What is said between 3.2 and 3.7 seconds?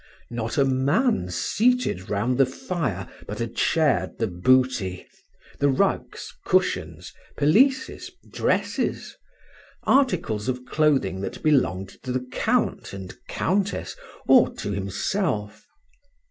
but had